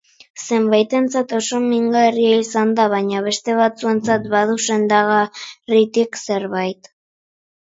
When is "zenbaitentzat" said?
0.43-1.33